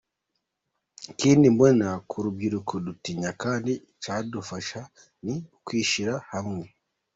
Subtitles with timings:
[1.11, 4.79] Ikindi mbona nk’urubyiruko dutinya kandi cyadufasha
[5.25, 6.65] ni ukwishyira hamwe.